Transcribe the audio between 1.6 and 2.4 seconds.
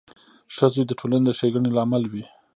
لامل وي.